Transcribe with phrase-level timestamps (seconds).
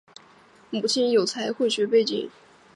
[0.71, 2.27] 母亲有财会学背景。